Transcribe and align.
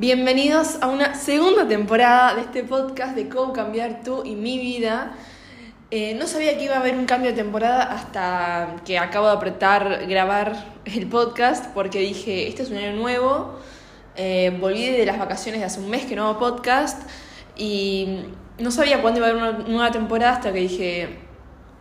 Bienvenidos 0.00 0.78
a 0.80 0.86
una 0.86 1.14
segunda 1.14 1.68
temporada 1.68 2.34
de 2.34 2.40
este 2.40 2.64
podcast 2.64 3.14
de 3.14 3.28
cómo 3.28 3.52
cambiar 3.52 4.00
tú 4.02 4.22
y 4.24 4.34
mi 4.34 4.56
vida. 4.56 5.12
Eh, 5.90 6.14
no 6.14 6.26
sabía 6.26 6.56
que 6.56 6.64
iba 6.64 6.76
a 6.76 6.78
haber 6.78 6.96
un 6.96 7.04
cambio 7.04 7.32
de 7.32 7.36
temporada 7.36 7.82
hasta 7.82 8.76
que 8.86 8.98
acabo 8.98 9.26
de 9.26 9.32
apretar 9.32 10.06
grabar 10.06 10.64
el 10.86 11.06
podcast 11.06 11.66
porque 11.74 11.98
dije, 11.98 12.48
este 12.48 12.62
es 12.62 12.70
un 12.70 12.78
año 12.78 12.96
nuevo, 12.96 13.58
eh, 14.16 14.56
volví 14.58 14.86
de 14.86 15.04
las 15.04 15.18
vacaciones 15.18 15.60
de 15.60 15.66
hace 15.66 15.80
un 15.80 15.90
mes 15.90 16.06
que 16.06 16.16
no 16.16 16.30
hago 16.30 16.38
podcast 16.38 17.06
y 17.54 18.20
no 18.58 18.70
sabía 18.70 19.02
cuándo 19.02 19.20
iba 19.20 19.26
a 19.26 19.30
haber 19.32 19.42
una 19.42 19.68
nueva 19.68 19.90
temporada 19.90 20.32
hasta 20.32 20.50
que 20.50 20.60
dije, 20.60 21.18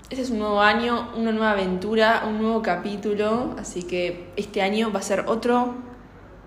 este 0.10 0.24
es 0.24 0.30
un 0.30 0.40
nuevo 0.40 0.60
año, 0.60 1.10
una 1.16 1.32
nueva 1.32 1.52
aventura, 1.52 2.26
un 2.28 2.42
nuevo 2.42 2.62
capítulo, 2.62 3.56
así 3.58 3.84
que 3.84 4.34
este 4.36 4.62
año 4.62 4.92
va 4.92 5.00
a 5.00 5.04
ser 5.04 5.24
otro 5.28 5.88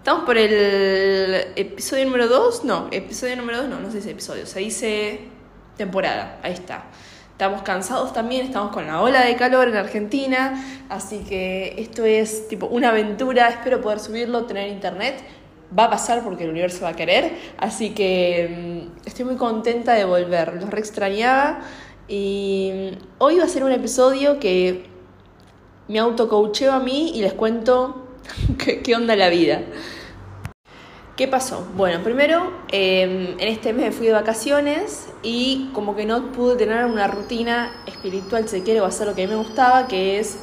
Estamos 0.03 0.25
por 0.25 0.37
el 0.37 1.53
episodio 1.55 2.05
número 2.07 2.27
2. 2.27 2.65
No, 2.65 2.89
episodio 2.91 3.37
número 3.37 3.59
2, 3.59 3.69
no, 3.69 3.79
no 3.79 3.89
si 3.89 3.99
es 3.99 4.07
episodio. 4.07 4.47
Se 4.47 4.59
dice 4.59 5.21
temporada. 5.77 6.41
Ahí 6.43 6.55
está. 6.55 6.87
Estamos 7.31 7.63
cansados 7.63 8.13
también, 8.13 8.47
estamos 8.47 8.73
con 8.73 8.85
la 8.85 9.01
ola 9.01 9.25
de 9.25 9.37
calor 9.37 9.69
en 9.69 9.77
Argentina. 9.77 10.61
Así 10.89 11.21
que 11.21 11.77
esto 11.79 12.05
es 12.05 12.49
tipo 12.49 12.67
una 12.67 12.89
aventura. 12.89 13.49
Espero 13.49 13.81
poder 13.81 14.01
subirlo, 14.01 14.45
tener 14.45 14.71
internet. 14.71 15.23
Va 15.79 15.85
a 15.85 15.91
pasar 15.91 16.25
porque 16.25 16.43
el 16.43 16.51
universo 16.51 16.83
va 16.83 16.89
a 16.89 16.97
querer. 16.97 17.37
Así 17.59 17.91
que 17.91 18.91
mm, 18.91 19.07
estoy 19.07 19.25
muy 19.25 19.37
contenta 19.37 19.93
de 19.93 20.05
volver. 20.05 20.55
Los 20.55 20.69
re 20.69 20.81
extrañaba. 20.81 21.61
Y 22.09 22.73
mm, 22.75 23.05
hoy 23.19 23.39
va 23.39 23.45
a 23.45 23.49
ser 23.49 23.63
un 23.63 23.71
episodio 23.71 24.41
que 24.41 24.83
me 25.87 26.01
autocoacheo 26.01 26.73
a 26.73 26.81
mí 26.81 27.13
y 27.15 27.21
les 27.21 27.35
cuento 27.35 28.02
¿Qué, 28.59 28.97
onda 28.97 29.17
la 29.17 29.29
vida? 29.29 29.63
¿Qué 31.17 31.29
pasó? 31.29 31.67
Bueno, 31.77 32.03
primero, 32.03 32.53
em, 32.71 33.39
en 33.39 33.49
este 33.49 33.73
mes 33.73 33.87
me 33.87 33.93
fui 33.93 34.07
de 34.07 34.13
vacaciones 34.13 35.09
y 35.23 35.71
como 35.75 35.95
que 35.95 36.07
no 36.07 36.33
pude 36.33 36.57
tener 36.57 36.85
una 36.87 37.07
rutina 37.07 37.85
espiritual, 37.87 38.49
si 38.49 38.63
quiere, 38.63 38.81
hacer 38.81 39.07
lo 39.07 39.15
que 39.15 39.25
a 39.25 39.27
mí 39.27 39.33
me 39.33 39.39
gustaba, 39.39 39.87
que 39.89 40.19
es 40.19 40.39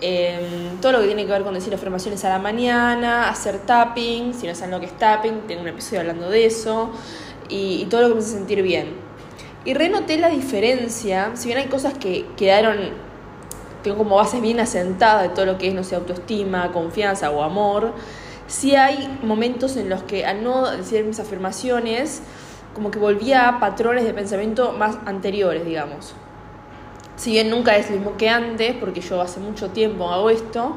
em, 0.00 0.78
todo 0.80 0.92
lo 0.92 1.00
que 1.00 1.06
tiene 1.06 1.24
que 1.24 1.32
ver 1.32 1.42
con 1.42 1.54
decir 1.54 1.74
afirmaciones 1.74 2.24
a 2.24 2.28
la 2.28 2.38
mañana, 2.38 3.28
hacer 3.28 3.58
tapping, 3.66 4.34
si 4.34 4.46
no 4.46 4.54
saben 4.54 4.70
lo 4.72 4.80
que 4.80 4.86
es 4.86 4.96
tapping, 4.98 5.46
tengo 5.48 5.62
un 5.62 5.68
episodio 5.68 6.00
hablando 6.00 6.30
de 6.30 6.46
eso, 6.46 6.90
y, 7.48 7.82
y 7.82 7.86
todo 7.86 8.02
lo 8.02 8.08
que 8.08 8.14
me 8.14 8.20
hace 8.20 8.32
sentir 8.32 8.62
bien. 8.62 8.94
Y 9.64 9.74
renoté 9.74 10.18
la 10.18 10.28
diferencia, 10.28 11.32
si 11.34 11.48
bien 11.48 11.58
hay 11.58 11.66
cosas 11.66 11.94
que 11.94 12.26
quedaron 12.36 12.76
tengo 13.86 13.98
como 13.98 14.16
bases 14.16 14.42
bien 14.42 14.58
asentadas 14.58 15.22
de 15.22 15.28
todo 15.28 15.46
lo 15.46 15.58
que 15.58 15.68
es, 15.68 15.74
no 15.74 15.84
sé, 15.84 15.94
autoestima, 15.94 16.72
confianza 16.72 17.30
o 17.30 17.44
amor, 17.44 17.92
sí 18.48 18.74
hay 18.74 19.16
momentos 19.22 19.76
en 19.76 19.88
los 19.88 20.02
que 20.02 20.26
al 20.26 20.42
no 20.42 20.68
decir 20.68 21.04
mis 21.04 21.20
afirmaciones, 21.20 22.20
como 22.74 22.90
que 22.90 22.98
volvía 22.98 23.48
a 23.48 23.60
patrones 23.60 24.02
de 24.04 24.12
pensamiento 24.12 24.72
más 24.72 24.98
anteriores, 25.06 25.64
digamos. 25.64 26.14
Si 27.14 27.30
bien 27.30 27.48
nunca 27.48 27.76
es 27.76 27.88
lo 27.88 27.96
mismo 27.96 28.16
que 28.16 28.28
antes, 28.28 28.74
porque 28.74 29.00
yo 29.00 29.20
hace 29.20 29.38
mucho 29.38 29.70
tiempo 29.70 30.10
hago 30.10 30.30
esto, 30.30 30.74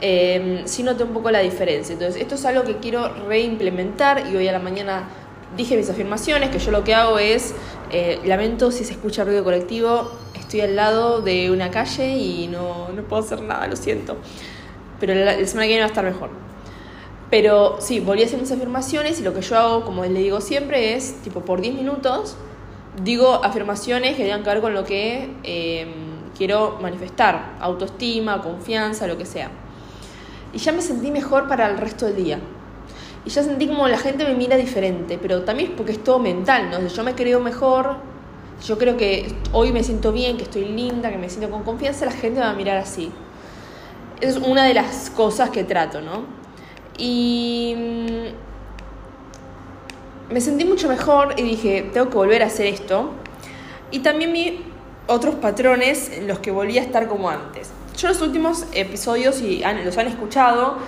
eh, 0.00 0.62
sí 0.64 0.82
noté 0.82 1.04
un 1.04 1.10
poco 1.10 1.30
la 1.30 1.40
diferencia. 1.40 1.92
Entonces, 1.92 2.22
esto 2.22 2.36
es 2.36 2.44
algo 2.46 2.64
que 2.64 2.78
quiero 2.78 3.26
reimplementar 3.28 4.28
y 4.28 4.34
hoy 4.34 4.48
a 4.48 4.52
la 4.52 4.60
mañana 4.60 5.10
dije 5.58 5.76
mis 5.76 5.90
afirmaciones, 5.90 6.48
que 6.48 6.58
yo 6.58 6.70
lo 6.70 6.84
que 6.84 6.94
hago 6.94 7.18
es, 7.18 7.54
eh, 7.92 8.18
lamento 8.24 8.70
si 8.70 8.82
se 8.82 8.92
escucha 8.92 9.24
ruido 9.24 9.44
colectivo, 9.44 10.10
estoy 10.46 10.62
al 10.62 10.76
lado 10.76 11.20
de 11.20 11.50
una 11.50 11.70
calle 11.70 12.16
y 12.16 12.48
no, 12.48 12.88
no 12.88 13.02
puedo 13.02 13.22
hacer 13.22 13.42
nada, 13.42 13.66
lo 13.66 13.76
siento. 13.76 14.16
Pero 15.00 15.14
la, 15.14 15.32
semana 15.46 15.62
que 15.62 15.68
viene 15.68 15.80
va 15.80 15.86
a 15.86 15.88
estar 15.88 16.04
mejor. 16.04 16.30
Pero 17.30 17.76
sí, 17.80 18.00
volví 18.00 18.22
a 18.22 18.26
hacer 18.26 18.40
mis 18.40 18.52
afirmaciones 18.52 19.20
y 19.20 19.22
lo 19.22 19.34
que 19.34 19.42
yo 19.42 19.58
hago, 19.58 19.84
como 19.84 20.04
le 20.04 20.20
digo 20.20 20.40
siempre, 20.40 20.94
es 20.94 21.20
tipo 21.22 21.40
por 21.40 21.60
10 21.60 21.74
minutos 21.74 22.36
digo 23.02 23.44
afirmaciones 23.44 24.16
que 24.16 24.22
tengan 24.22 24.42
que 24.42 24.50
ver 24.50 24.60
con 24.60 24.74
lo 24.74 24.84
que 24.84 25.30
em, 25.42 25.90
quiero 26.36 26.78
manifestar, 26.80 27.56
autoestima, 27.60 28.42
confianza, 28.42 29.06
lo 29.06 29.18
que 29.18 29.26
sea. 29.26 29.50
Y 30.52 30.58
ya 30.58 30.72
me 30.72 30.80
sentí 30.82 31.10
mejor 31.10 31.48
para 31.48 31.68
el 31.68 31.76
resto 31.78 32.06
del 32.06 32.16
día. 32.16 32.38
Y 33.24 33.30
ya 33.30 33.42
sentí 33.42 33.66
como 33.66 33.88
la 33.88 33.98
gente 33.98 34.24
me 34.24 34.34
mira 34.34 34.56
diferente, 34.56 35.18
pero 35.20 35.42
también 35.42 35.70
es 35.70 35.76
porque 35.76 35.92
es 35.92 36.04
todo 36.04 36.18
mental, 36.18 36.70
¿no? 36.70 36.86
yo 36.86 37.04
me 37.04 37.14
creo 37.14 37.40
mejor, 37.40 37.96
yo 38.64 38.78
creo 38.78 38.96
que 38.96 39.34
hoy 39.52 39.72
me 39.72 39.82
siento 39.82 40.12
bien, 40.12 40.36
que 40.36 40.44
estoy 40.44 40.64
linda, 40.64 41.10
que 41.10 41.18
me 41.18 41.28
siento 41.28 41.50
con 41.50 41.62
confianza, 41.62 42.06
la 42.06 42.12
gente 42.12 42.40
va 42.40 42.50
a 42.50 42.54
mirar 42.54 42.76
así. 42.78 43.10
Es 44.20 44.36
una 44.38 44.64
de 44.64 44.74
las 44.74 45.10
cosas 45.10 45.50
que 45.50 45.64
trato, 45.64 46.00
¿no? 46.00 46.24
Y 46.98 47.74
mm, 47.76 48.46
me 50.32 50.40
sentí 50.40 50.64
mucho 50.64 50.88
mejor 50.88 51.34
y 51.36 51.42
dije, 51.42 51.90
tengo 51.92 52.08
que 52.08 52.16
volver 52.16 52.42
a 52.42 52.46
hacer 52.46 52.66
esto. 52.66 53.10
Y 53.90 54.00
también 54.00 54.32
vi 54.32 54.64
otros 55.06 55.36
patrones 55.36 56.10
en 56.10 56.26
los 56.26 56.38
que 56.40 56.50
volví 56.50 56.78
a 56.78 56.82
estar 56.82 57.08
como 57.08 57.30
antes. 57.30 57.70
Yo 57.96 58.08
los 58.08 58.20
últimos 58.20 58.66
episodios, 58.72 59.36
si 59.36 59.62
los 59.84 59.96
han 59.96 60.08
escuchado, 60.08 60.78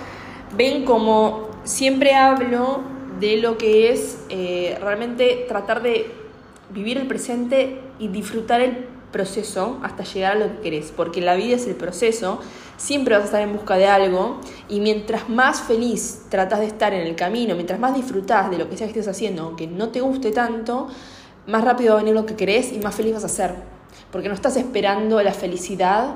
ven 0.55 0.85
como 0.85 1.49
siempre 1.63 2.15
hablo 2.15 2.81
de 3.19 3.37
lo 3.37 3.57
que 3.57 3.91
es 3.91 4.17
eh, 4.29 4.77
realmente 4.81 5.45
tratar 5.47 5.81
de 5.81 6.18
vivir 6.71 6.97
el 6.97 7.07
presente 7.07 7.81
y 7.99 8.07
disfrutar 8.07 8.61
el 8.61 8.87
proceso 9.11 9.79
hasta 9.83 10.03
llegar 10.03 10.33
a 10.33 10.39
lo 10.39 10.55
que 10.55 10.61
querés, 10.61 10.93
porque 10.95 11.21
la 11.21 11.35
vida 11.35 11.55
es 11.55 11.67
el 11.67 11.75
proceso, 11.75 12.39
siempre 12.77 13.15
vas 13.15 13.23
a 13.23 13.25
estar 13.25 13.41
en 13.41 13.53
busca 13.53 13.75
de 13.75 13.87
algo 13.87 14.39
y 14.67 14.79
mientras 14.79 15.29
más 15.29 15.61
feliz 15.61 16.25
tratas 16.29 16.59
de 16.59 16.67
estar 16.67 16.93
en 16.93 17.05
el 17.05 17.15
camino, 17.15 17.55
mientras 17.55 17.79
más 17.79 17.95
disfrutás 17.95 18.51
de 18.51 18.57
lo 18.57 18.69
que 18.69 18.77
sea 18.77 18.87
que 18.87 18.99
estés 18.99 19.07
haciendo, 19.07 19.43
aunque 19.43 19.67
no 19.67 19.89
te 19.89 20.01
guste 20.01 20.31
tanto, 20.31 20.87
más 21.47 21.63
rápido 21.63 21.93
va 21.93 21.99
a 21.99 22.03
venir 22.03 22.15
lo 22.15 22.25
que 22.25 22.35
querés 22.35 22.71
y 22.71 22.79
más 22.79 22.95
feliz 22.95 23.13
vas 23.15 23.23
a 23.23 23.29
ser, 23.29 23.55
porque 24.11 24.27
no 24.27 24.35
estás 24.35 24.55
esperando 24.57 25.21
la 25.23 25.33
felicidad 25.33 26.15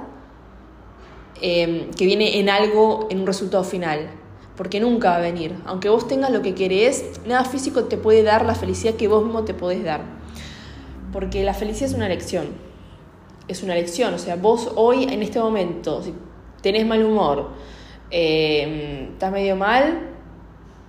eh, 1.41 1.89
que 1.97 2.05
viene 2.05 2.39
en 2.39 2.49
algo, 2.49 3.07
en 3.09 3.21
un 3.21 3.27
resultado 3.27 3.63
final, 3.63 4.11
porque 4.55 4.79
nunca 4.79 5.09
va 5.09 5.15
a 5.15 5.21
venir. 5.21 5.55
Aunque 5.65 5.89
vos 5.89 6.07
tengas 6.07 6.29
lo 6.29 6.43
que 6.43 6.53
querés, 6.53 7.19
nada 7.25 7.43
físico 7.43 7.85
te 7.85 7.97
puede 7.97 8.21
dar 8.21 8.45
la 8.45 8.53
felicidad 8.53 8.93
que 8.93 9.07
vos 9.07 9.23
mismo 9.23 9.43
te 9.43 9.55
podés 9.55 9.83
dar 9.83 10.22
porque 11.13 11.43
la 11.43 11.53
felicidad 11.53 11.91
es 11.91 11.95
una 11.95 12.07
elección. 12.07 12.47
Es 13.47 13.61
una 13.63 13.73
elección, 13.73 14.13
o 14.13 14.17
sea, 14.17 14.35
vos 14.35 14.71
hoy 14.75 15.03
en 15.03 15.21
este 15.21 15.39
momento, 15.39 16.01
si 16.01 16.13
tenés 16.61 16.85
mal 16.85 17.03
humor, 17.05 17.49
eh, 18.09 19.09
estás 19.11 19.31
medio 19.31 19.55
mal, 19.55 20.09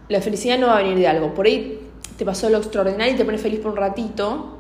la 0.08 0.20
felicidad 0.20 0.58
no 0.58 0.68
va 0.68 0.78
a 0.78 0.82
venir 0.82 0.96
de 0.96 1.08
algo. 1.08 1.34
Por 1.34 1.46
ahí 1.46 1.80
te 2.16 2.24
pasó 2.24 2.48
lo 2.48 2.58
extraordinario 2.58 3.14
y 3.14 3.16
te 3.16 3.24
pones 3.24 3.40
feliz 3.40 3.60
por 3.60 3.72
un 3.72 3.76
ratito, 3.76 4.58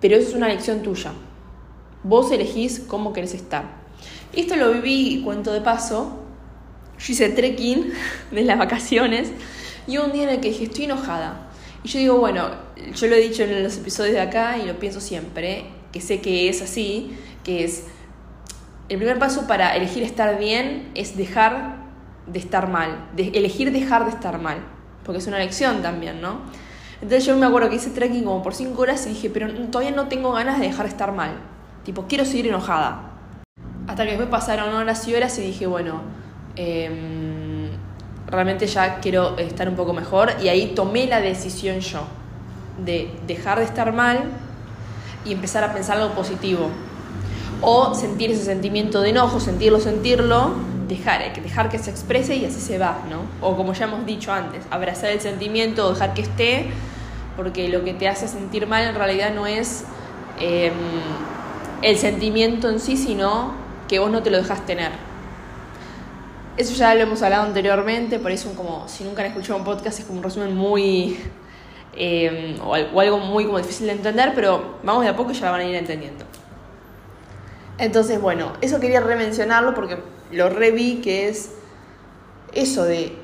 pero 0.00 0.16
eso 0.16 0.30
es 0.30 0.34
una 0.34 0.46
elección 0.46 0.82
tuya. 0.82 1.12
Vos 2.02 2.30
elegís 2.30 2.80
cómo 2.80 3.12
querés 3.12 3.34
estar. 3.34 3.80
Esto 4.32 4.56
lo 4.56 4.72
viví, 4.72 5.22
cuento 5.24 5.52
de 5.52 5.60
paso, 5.60 6.20
yo 6.98 7.12
hice 7.12 7.30
trekking 7.30 7.92
de 8.30 8.42
las 8.42 8.58
vacaciones 8.58 9.32
y 9.86 9.98
un 9.98 10.12
día 10.12 10.22
en 10.22 10.28
el 10.28 10.40
que 10.40 10.48
dije, 10.48 10.64
estoy 10.64 10.84
enojada 10.84 11.50
y 11.82 11.88
yo 11.88 11.98
digo, 11.98 12.18
bueno, 12.18 12.48
yo 12.94 13.06
lo 13.06 13.14
he 13.14 13.20
dicho 13.20 13.42
en 13.42 13.62
los 13.62 13.76
episodios 13.76 14.14
de 14.14 14.20
acá 14.20 14.58
y 14.58 14.66
lo 14.66 14.78
pienso 14.78 15.00
siempre, 15.00 15.64
que 15.92 16.00
sé 16.00 16.20
que 16.20 16.48
es 16.48 16.62
así, 16.62 17.16
que 17.44 17.64
es, 17.64 17.86
el 18.88 18.96
primer 18.98 19.18
paso 19.18 19.46
para 19.46 19.76
elegir 19.76 20.02
estar 20.02 20.38
bien 20.38 20.90
es 20.94 21.16
dejar 21.16 21.76
de 22.26 22.38
estar 22.38 22.68
mal, 22.68 23.08
elegir 23.16 23.72
dejar 23.72 24.04
de 24.04 24.10
estar 24.10 24.40
mal, 24.40 24.58
porque 25.04 25.18
es 25.18 25.26
una 25.26 25.38
elección 25.38 25.82
también, 25.82 26.20
¿no? 26.20 26.40
Entonces 26.94 27.24
yo 27.24 27.36
me 27.36 27.46
acuerdo 27.46 27.70
que 27.70 27.76
hice 27.76 27.90
trekking 27.90 28.24
como 28.24 28.42
por 28.42 28.54
5 28.54 28.80
horas 28.80 29.06
y 29.06 29.10
dije, 29.10 29.30
pero 29.30 29.52
todavía 29.68 29.94
no 29.94 30.08
tengo 30.08 30.32
ganas 30.32 30.58
de 30.58 30.66
dejar 30.66 30.86
de 30.86 30.90
estar 30.90 31.12
mal, 31.12 31.32
tipo, 31.84 32.06
quiero 32.08 32.24
seguir 32.24 32.48
enojada. 32.48 33.06
Hasta 33.86 34.04
que 34.04 34.10
después 34.10 34.28
pasaron 34.28 34.74
horas 34.74 35.06
y 35.08 35.14
horas 35.14 35.38
y 35.38 35.42
dije, 35.42 35.66
bueno, 35.66 36.02
eh, 36.56 37.70
realmente 38.26 38.66
ya 38.66 39.00
quiero 39.00 39.36
estar 39.38 39.68
un 39.68 39.76
poco 39.76 39.92
mejor 39.92 40.32
y 40.42 40.48
ahí 40.48 40.72
tomé 40.74 41.06
la 41.06 41.20
decisión 41.20 41.80
yo 41.80 42.19
de 42.84 43.10
dejar 43.26 43.58
de 43.58 43.64
estar 43.64 43.92
mal 43.92 44.24
y 45.24 45.32
empezar 45.32 45.64
a 45.64 45.72
pensar 45.72 45.98
algo 45.98 46.14
positivo. 46.14 46.68
O 47.62 47.94
sentir 47.94 48.30
ese 48.30 48.44
sentimiento 48.44 49.00
de 49.02 49.10
enojo, 49.10 49.38
sentirlo, 49.38 49.80
sentirlo, 49.80 50.54
dejar, 50.88 51.32
dejar 51.42 51.68
que 51.68 51.78
se 51.78 51.90
exprese 51.90 52.36
y 52.36 52.44
así 52.44 52.60
se 52.60 52.78
va, 52.78 53.02
¿no? 53.08 53.22
O 53.46 53.56
como 53.56 53.72
ya 53.72 53.84
hemos 53.84 54.04
dicho 54.06 54.32
antes, 54.32 54.64
abrazar 54.70 55.10
el 55.10 55.20
sentimiento, 55.20 55.90
dejar 55.90 56.14
que 56.14 56.22
esté, 56.22 56.66
porque 57.36 57.68
lo 57.68 57.84
que 57.84 57.94
te 57.94 58.08
hace 58.08 58.28
sentir 58.28 58.66
mal 58.66 58.82
en 58.84 58.94
realidad 58.94 59.34
no 59.34 59.46
es 59.46 59.84
em, 60.38 60.72
el 61.82 61.96
sentimiento 61.96 62.68
en 62.68 62.80
sí, 62.80 62.96
sino 62.96 63.52
que 63.88 63.98
vos 63.98 64.10
no 64.10 64.22
te 64.22 64.30
lo 64.30 64.38
dejas 64.38 64.64
tener. 64.66 64.92
Eso 66.56 66.74
ya 66.74 66.94
lo 66.94 67.00
hemos 67.00 67.22
hablado 67.22 67.44
anteriormente, 67.44 68.18
por 68.18 68.32
eso 68.32 68.52
como 68.54 68.86
si 68.88 69.04
nunca 69.04 69.22
han 69.22 69.28
escuchado 69.28 69.58
un 69.58 69.64
podcast 69.64 70.00
es 70.00 70.04
como 70.04 70.18
un 70.18 70.24
resumen 70.24 70.54
muy... 70.54 71.18
Eh, 71.96 72.58
o, 72.62 72.74
algo 72.74 73.18
muy 73.18 73.44
como 73.44 73.58
difícil 73.58 73.86
de 73.86 73.92
entender, 73.92 74.32
pero 74.34 74.76
vamos 74.82 75.02
de 75.02 75.08
a 75.08 75.16
poco 75.16 75.32
y 75.32 75.34
ya 75.34 75.46
lo 75.46 75.52
van 75.52 75.62
a 75.62 75.64
ir 75.64 75.74
entendiendo. 75.74 76.24
Entonces, 77.78 78.20
bueno, 78.20 78.52
eso 78.60 78.78
quería 78.78 79.00
remencionarlo 79.00 79.74
porque 79.74 79.98
lo 80.30 80.48
reví 80.48 81.00
que 81.00 81.28
es 81.28 81.52
eso 82.52 82.84
de 82.84 83.16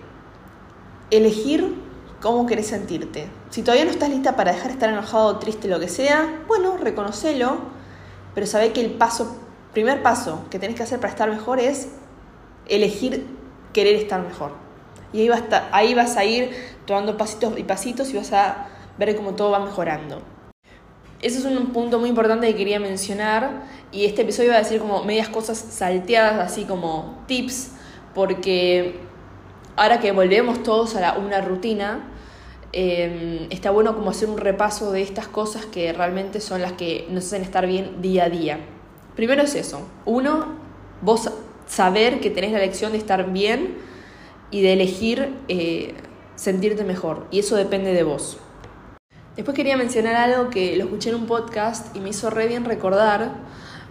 elegir 1.11 1.75
cómo 2.21 2.47
querés 2.47 2.67
sentirte. 2.67 3.29
Si 3.51 3.63
todavía 3.63 3.85
no 3.85 3.91
estás 3.91 4.09
lista 4.09 4.35
para 4.35 4.53
dejar 4.53 4.69
de 4.69 4.73
estar 4.73 4.89
enojado, 4.89 5.39
triste, 5.39 5.69
lo 5.69 5.79
que 5.79 5.89
sea, 5.89 6.43
bueno, 6.49 6.77
reconocelo, 6.77 7.59
pero 8.35 8.47
sabé 8.47 8.73
que 8.73 8.81
el 8.81 8.93
paso, 8.93 9.37
primer 9.73 10.03
paso 10.03 10.45
que 10.51 10.59
tenés 10.59 10.77
que 10.77 10.83
hacer 10.83 10.99
para 10.99 11.13
estar 11.13 11.31
mejor 11.31 11.61
es 11.61 11.89
elegir 12.67 13.27
querer 13.73 13.95
estar 13.97 14.23
mejor. 14.23 14.66
Y 15.13 15.21
ahí, 15.21 15.29
vas 15.29 15.43
a, 15.53 15.69
ahí 15.73 15.95
vas 15.95 16.17
a 16.17 16.25
ir 16.25 16.51
tomando 16.87 17.17
pasitos 17.17 17.59
y 17.59 17.63
pasitos 17.63 18.11
y 18.13 18.17
vas 18.17 18.33
a 18.33 18.69
ver 18.99 19.15
cómo 19.17 19.35
todo 19.35 19.51
va 19.51 19.61
mejorando. 19.61 20.23
Ese 21.23 21.39
es 21.39 21.45
un 21.45 21.73
punto 21.73 21.99
muy 21.99 22.11
importante 22.11 22.47
que 22.47 22.57
quería 22.57 22.79
mencionar 22.79 23.65
y 23.91 24.05
este 24.05 24.23
episodio 24.23 24.51
va 24.51 24.57
a 24.57 24.59
decir 24.61 24.81
como 24.81 25.03
medias 25.05 25.29
cosas 25.29 25.59
salteadas, 25.59 26.39
así 26.41 26.65
como 26.65 27.25
tips, 27.27 27.73
porque 28.15 29.01
ahora 29.77 29.99
que 29.99 30.13
volvemos 30.13 30.63
todos 30.63 30.95
a 30.97 31.17
una 31.17 31.41
rutina, 31.41 32.13
em, 32.73 33.47
está 33.51 33.71
bueno 33.71 33.95
como 33.95 34.11
hacer 34.11 34.29
un 34.29 34.37
repaso 34.37 34.93
de 34.93 35.01
estas 35.03 35.27
cosas 35.27 35.65
que 35.65 35.93
realmente 35.93 36.41
son 36.41 36.61
las 36.61 36.73
que 36.73 37.07
nos 37.11 37.25
hacen 37.25 37.43
estar 37.43 37.67
bien 37.67 38.03
día 38.03 38.25
a 38.25 38.29
día. 38.29 38.59
Primero 39.15 39.43
es 39.43 39.55
eso, 39.55 39.81
uno, 40.05 40.55
vos 41.01 41.31
saber 41.67 42.21
que 42.21 42.31
tenés 42.31 42.53
la 42.53 42.59
elección 42.59 42.93
de 42.93 42.99
estar 42.99 43.33
bien 43.33 43.79
y 44.51 44.63
de 44.63 44.73
elegir 44.73 45.35
eh, 45.49 45.95
sentirte 46.35 46.85
mejor, 46.85 47.27
y 47.31 47.41
eso 47.41 47.57
depende 47.57 47.93
de 47.93 48.03
vos. 48.03 48.39
Después 49.37 49.55
quería 49.55 49.77
mencionar 49.77 50.17
algo 50.17 50.49
que 50.49 50.77
lo 50.77 50.85
escuché 50.85 51.11
en 51.11 51.17
un 51.17 51.27
podcast 51.27 51.95
y 51.95 52.01
me 52.01 52.09
hizo 52.09 52.31
re 52.31 52.49
bien 52.49 52.65
recordar, 52.65 53.33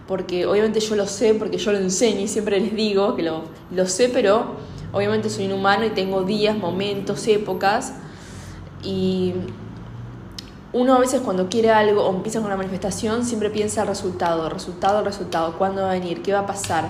porque 0.08 0.44
obviamente 0.46 0.80
yo 0.80 0.96
lo 0.96 1.06
sé, 1.06 1.34
porque 1.34 1.58
yo 1.58 1.72
lo 1.72 1.78
enseño 1.78 2.20
y 2.20 2.28
siempre 2.28 2.58
les 2.60 2.74
digo 2.74 3.14
que 3.14 3.22
lo, 3.22 3.42
lo 3.70 3.86
sé, 3.86 4.08
pero 4.08 4.56
obviamente 4.92 5.30
soy 5.30 5.46
un 5.46 5.52
humano 5.52 5.84
y 5.84 5.90
tengo 5.90 6.22
días, 6.22 6.56
momentos, 6.56 7.26
épocas. 7.28 7.94
Y 8.82 9.34
uno 10.72 10.94
a 10.94 10.98
veces 10.98 11.20
cuando 11.20 11.48
quiere 11.48 11.70
algo 11.70 12.04
o 12.04 12.14
empieza 12.14 12.38
con 12.38 12.46
una 12.46 12.56
manifestación 12.56 13.24
siempre 13.24 13.50
piensa 13.50 13.82
el 13.82 13.88
resultado, 13.88 14.48
resultado, 14.48 15.02
resultado, 15.02 15.56
cuándo 15.58 15.82
va 15.82 15.90
a 15.90 15.94
venir, 15.94 16.22
qué 16.22 16.32
va 16.32 16.40
a 16.40 16.46
pasar. 16.46 16.88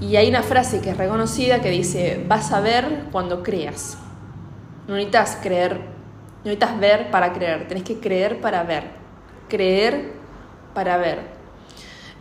Y 0.00 0.16
hay 0.16 0.28
una 0.28 0.42
frase 0.42 0.80
que 0.80 0.90
es 0.90 0.96
reconocida 0.96 1.60
que 1.60 1.70
dice, 1.70 2.24
vas 2.28 2.52
a 2.52 2.60
ver 2.60 3.06
cuando 3.12 3.42
creas. 3.42 3.98
No 4.86 4.94
necesitas 4.94 5.38
creer 5.42 5.96
no 6.46 6.52
necesitas 6.52 6.78
ver 6.78 7.10
para 7.10 7.32
creer, 7.32 7.66
tenés 7.66 7.82
que 7.82 7.98
creer 7.98 8.40
para 8.40 8.62
ver. 8.62 8.84
Creer 9.48 10.12
para 10.74 10.96
ver. 10.96 11.18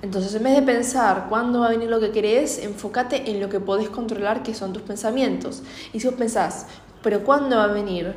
Entonces, 0.02 0.34
en 0.34 0.42
vez 0.42 0.56
de 0.56 0.64
pensar 0.64 1.28
cuándo 1.30 1.60
va 1.60 1.68
a 1.68 1.70
venir 1.70 1.92
lo 1.92 2.00
que 2.00 2.10
querés, 2.10 2.58
enfócate 2.58 3.30
en 3.30 3.40
lo 3.40 3.50
que 3.50 3.60
podés 3.60 3.90
controlar, 3.90 4.42
que 4.42 4.56
son 4.56 4.74
tus 4.74 4.82
pensamientos. 4.82 5.62
Y 5.94 6.00
si 6.00 6.08
vos 6.08 6.16
pensás, 6.16 6.66
pero 7.04 7.24
¿cuándo 7.24 7.58
va 7.58 7.66
a 7.66 7.68
venir? 7.68 8.16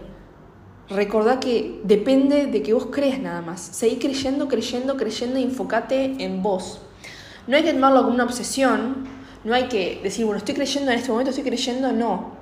Recordá 0.88 1.40
que 1.40 1.82
depende 1.84 2.46
de 2.46 2.62
que 2.62 2.72
vos 2.72 2.86
creas 2.86 3.18
nada 3.18 3.42
más. 3.42 3.60
Seguí 3.60 3.96
creyendo, 3.96 4.48
creyendo, 4.48 4.96
creyendo 4.96 5.38
y 5.38 5.42
enfócate 5.42 6.24
en 6.24 6.42
vos. 6.42 6.80
No 7.46 7.54
hay 7.54 7.64
que 7.64 7.74
tomarlo 7.74 8.00
como 8.00 8.14
una 8.14 8.24
obsesión, 8.24 9.06
no 9.44 9.54
hay 9.54 9.68
que 9.68 10.00
decir, 10.02 10.24
bueno, 10.24 10.38
estoy 10.38 10.54
creyendo 10.54 10.90
en 10.90 10.98
este 10.98 11.10
momento, 11.10 11.30
estoy 11.30 11.44
creyendo, 11.44 11.92
no. 11.92 12.32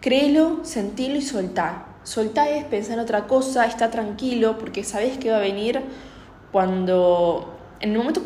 Créelo, 0.00 0.60
sentilo 0.64 1.16
y 1.16 1.22
soltá. 1.22 1.86
Soltá 2.02 2.48
es 2.48 2.64
pensar 2.64 2.94
en 2.94 3.00
otra 3.00 3.26
cosa, 3.26 3.66
está 3.66 3.90
tranquilo, 3.90 4.58
porque 4.58 4.84
sabes 4.84 5.18
que 5.18 5.30
va 5.30 5.36
a 5.36 5.40
venir 5.40 5.82
cuando, 6.52 7.58
en 7.80 7.92
el 7.92 7.98
momento 7.98 8.22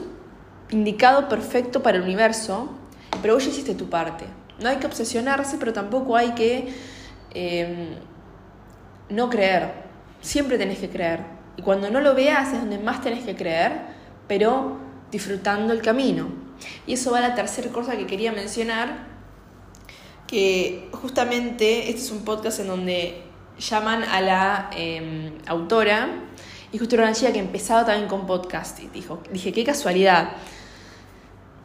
indicado 0.70 1.28
perfecto 1.28 1.82
para 1.82 1.98
el 1.98 2.02
universo, 2.04 2.68
pero 3.22 3.34
vos 3.34 3.44
ya 3.44 3.50
hiciste 3.50 3.74
tu 3.74 3.88
parte. 3.88 4.26
No 4.60 4.68
hay 4.68 4.76
que 4.76 4.86
obsesionarse, 4.86 5.56
pero 5.58 5.72
tampoco 5.72 6.16
hay 6.16 6.32
que 6.32 6.72
em, 7.34 7.96
no 9.08 9.28
creer. 9.28 9.72
Siempre 10.20 10.58
tenés 10.58 10.78
que 10.78 10.88
creer. 10.88 11.20
Y 11.56 11.62
cuando 11.62 11.90
no 11.90 12.00
lo 12.00 12.14
veas 12.14 12.52
es 12.52 12.60
donde 12.60 12.78
más 12.78 13.00
tenés 13.02 13.24
que 13.24 13.34
creer, 13.34 13.72
pero 14.28 14.78
disfrutando 15.10 15.72
el 15.72 15.82
camino. 15.82 16.43
Y 16.86 16.94
eso 16.94 17.12
va 17.12 17.18
a 17.18 17.20
la 17.20 17.34
tercera 17.34 17.70
cosa 17.70 17.96
que 17.96 18.06
quería 18.06 18.32
mencionar, 18.32 19.06
que 20.26 20.88
justamente 20.92 21.90
este 21.90 22.02
es 22.02 22.10
un 22.10 22.24
podcast 22.24 22.60
en 22.60 22.68
donde 22.68 23.22
llaman 23.58 24.02
a 24.04 24.20
la 24.20 24.70
em, 24.74 25.32
autora 25.46 26.08
y 26.74 26.78
justo 26.78 26.96
era 26.96 27.04
una 27.04 27.12
chica 27.12 27.32
que 27.32 27.38
empezaba 27.38 27.84
también 27.86 28.08
con 28.08 28.26
podcast 28.26 28.80
y 28.80 28.88
dijo, 28.88 29.22
dije, 29.30 29.52
qué 29.52 29.62
casualidad. 29.62 30.32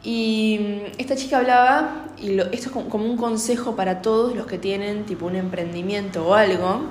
Y 0.04 0.58
mm, 0.60 1.00
esta 1.00 1.16
chica 1.16 1.38
hablaba, 1.38 2.06
y 2.16 2.38
esto 2.38 2.68
es 2.68 2.68
como 2.68 3.04
un 3.06 3.16
consejo 3.16 3.74
para 3.74 4.02
todos 4.02 4.36
los 4.36 4.46
que 4.46 4.56
tienen 4.56 5.06
tipo 5.06 5.26
un 5.26 5.34
emprendimiento 5.34 6.28
o 6.28 6.34
algo, 6.34 6.82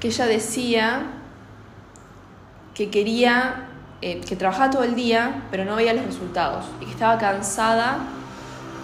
que 0.00 0.08
ella 0.08 0.24
decía 0.24 1.02
que 2.72 2.88
quería, 2.88 3.68
eh, 4.06 4.20
que 4.20 4.36
trabajaba 4.36 4.70
todo 4.70 4.84
el 4.84 4.94
día, 4.94 5.44
pero 5.50 5.64
no 5.64 5.76
veía 5.76 5.94
los 5.94 6.04
resultados, 6.04 6.66
y 6.78 6.84
que 6.84 6.90
estaba 6.90 7.16
cansada, 7.16 8.00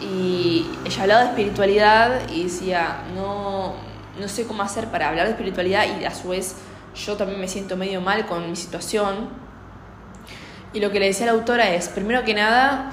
y 0.00 0.66
ella 0.82 1.02
hablaba 1.02 1.20
de 1.20 1.28
espiritualidad 1.28 2.28
y 2.30 2.44
decía, 2.44 3.02
no, 3.14 3.74
no 4.18 4.28
sé 4.28 4.46
cómo 4.46 4.62
hacer 4.62 4.86
para 4.86 5.10
hablar 5.10 5.26
de 5.26 5.32
espiritualidad 5.32 5.84
y 6.00 6.06
a 6.06 6.14
su 6.14 6.30
vez 6.30 6.56
yo 6.94 7.18
también 7.18 7.38
me 7.38 7.48
siento 7.48 7.76
medio 7.76 8.00
mal 8.00 8.24
con 8.24 8.48
mi 8.48 8.56
situación. 8.56 9.28
Y 10.72 10.80
lo 10.80 10.90
que 10.90 11.00
le 11.00 11.08
decía 11.08 11.26
la 11.26 11.32
autora 11.32 11.68
es, 11.68 11.90
primero 11.90 12.24
que 12.24 12.32
nada, 12.32 12.90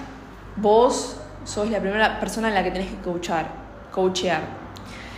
vos 0.57 1.15
sos 1.45 1.69
la 1.69 1.79
primera 1.79 2.19
persona 2.19 2.50
en 2.50 2.56
la 2.56 2.63
que 2.65 2.71
tenés 2.71 2.89
que 2.89 2.97
coachar, 2.97 3.47
coachear. 3.94 4.41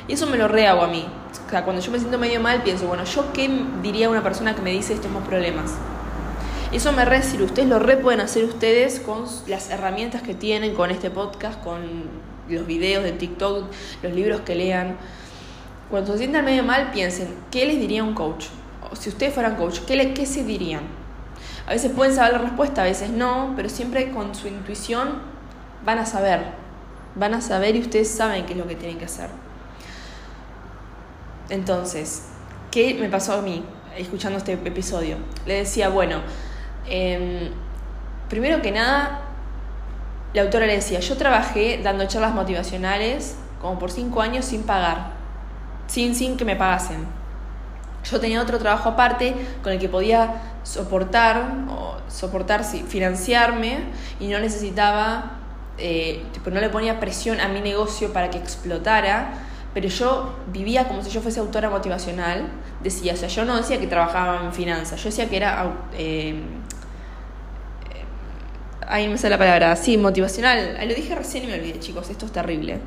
Y 0.08 0.14
eso 0.14 0.28
me 0.28 0.38
lo 0.38 0.48
rehago 0.48 0.84
a 0.84 0.88
mí. 0.88 1.08
O 1.48 1.50
sea, 1.50 1.64
cuando 1.64 1.82
yo 1.82 1.92
me 1.92 1.98
siento 1.98 2.20
medio 2.20 2.40
mal, 2.40 2.62
pienso, 2.62 2.86
bueno, 2.86 3.04
¿yo 3.06 3.34
qué 3.34 3.50
diría 3.82 4.12
una 4.12 4.22
persona 4.22 4.54
que 4.54 4.62
me 4.62 4.70
dice 4.70 4.94
estos 4.94 5.10
más 5.10 5.28
problemas? 5.28 5.74
Y 6.72 6.78
eso 6.78 6.92
me 6.92 7.04
re. 7.04 7.20
Ustedes 7.20 7.68
lo 7.68 7.80
re 7.80 7.98
pueden 7.98 8.22
hacer 8.22 8.44
ustedes 8.46 9.00
con 9.00 9.26
las 9.48 9.70
herramientas 9.72 10.22
que 10.22 10.36
tienen, 10.36 10.76
con 10.76 10.92
este 10.92 11.10
podcast, 11.10 11.62
con 11.64 11.82
los 12.48 12.66
videos 12.68 13.04
de 13.04 13.12
TikTok, 13.12 13.66
los 14.04 14.14
libros 14.14 14.42
que 14.42 14.56
lean. 14.56 14.98
Cuando 15.90 16.12
se 16.12 16.20
sientan 16.20 16.46
medio 16.46 16.64
mal, 16.64 16.92
piensen, 16.92 17.34
¿qué 17.50 17.66
les 17.66 17.80
diría 17.80 18.04
un 18.04 18.14
coach? 18.14 18.46
O 18.92 18.96
si 18.96 19.10
ustedes 19.10 19.34
fueran 19.34 19.56
coach, 19.56 19.80
¿qué, 19.88 19.96
le, 19.96 20.14
¿qué 20.14 20.28
se 20.28 20.44
dirían? 20.44 20.84
A 21.66 21.72
veces 21.72 21.92
pueden 21.92 22.14
saber 22.14 22.34
la 22.34 22.40
respuesta, 22.40 22.82
a 22.82 22.86
veces 22.86 23.10
no, 23.10 23.54
pero 23.56 23.70
siempre 23.70 24.12
con 24.12 24.36
su 24.36 24.48
intuición 24.48 25.22
van 25.84 25.98
a 25.98 26.06
saber. 26.06 26.42
Van 27.16 27.34
a 27.34 27.42
saber 27.42 27.76
y 27.76 27.82
ustedes 27.82 28.10
saben 28.10 28.46
qué 28.46 28.54
es 28.54 28.60
lo 28.60 28.68
que 28.68 28.76
tienen 28.76 29.00
que 29.00 29.06
hacer. 29.06 29.30
Entonces, 31.50 32.26
¿qué 32.70 32.94
me 32.94 33.10
pasó 33.10 33.34
a 33.34 33.42
mí 33.42 33.64
escuchando 33.98 34.38
este 34.38 34.54
episodio? 34.54 35.18
Le 35.48 35.56
decía, 35.56 35.90
bueno, 35.90 36.22
em, 36.90 37.52
primero 38.30 38.62
que 38.62 38.72
nada, 38.72 39.22
la 40.34 40.42
autora 40.44 40.66
le 40.66 40.76
decía, 40.76 41.00
yo 41.00 41.18
trabajé 41.18 41.80
dando 41.84 42.06
charlas 42.06 42.34
motivacionales 42.34 43.36
como 43.62 43.80
por 43.80 43.92
cinco 43.92 44.22
años 44.22 44.46
sin 44.46 44.64
pagar 44.64 45.20
sin, 45.90 46.16
sin 46.16 46.38
que 46.38 46.46
me 46.46 46.56
pagasen. 46.56 47.06
Yo 48.10 48.20
tenía 48.20 48.42
otro 48.42 48.58
trabajo 48.60 48.90
aparte 48.90 49.36
con 49.62 49.74
el 49.74 49.80
que 49.80 49.90
podía 49.90 50.42
soportar, 50.64 51.66
o 51.70 51.98
soportar, 52.08 52.64
financiarme 52.64 53.80
y 54.20 54.28
no 54.28 54.40
necesitaba, 54.40 55.34
eh, 55.78 56.24
no 56.46 56.62
le 56.62 56.70
ponía 56.70 57.00
presión 57.00 57.42
a 57.42 57.50
mi 57.50 57.60
negocio 57.60 58.14
para 58.14 58.30
que 58.30 58.38
explotara, 58.38 59.34
pero 59.74 59.90
yo 59.90 60.36
vivía 60.48 60.88
como 60.88 61.04
si 61.04 61.10
yo 61.10 61.22
fuese 61.22 61.40
autora 61.40 61.70
motivacional, 61.70 62.48
decía, 62.82 63.14
o 63.14 63.18
sea, 63.18 63.28
yo 63.28 63.46
no 63.46 63.58
decía 63.58 63.80
que 63.80 63.88
trabajaba 63.88 64.46
en 64.46 64.54
finanzas, 64.54 65.02
yo 65.04 65.10
decía 65.10 65.28
que 65.28 65.38
era... 65.38 65.74
Eh, 65.94 66.42
ahí 68.90 69.08
me 69.08 69.18
sale 69.18 69.32
la 69.32 69.38
palabra, 69.38 69.76
sí, 69.76 69.98
motivacional. 69.98 70.78
Lo 70.88 70.94
dije 70.94 71.16
recién 71.16 71.46
y 71.46 71.48
me 71.48 71.54
olvidé, 71.54 71.80
chicos, 71.80 72.10
esto 72.10 72.26
es 72.26 72.32
terrible. 72.32 72.80